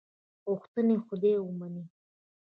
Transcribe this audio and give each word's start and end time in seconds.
غوښتنې 0.47 0.95
خدای 1.05 1.35
ومني. 1.41 1.83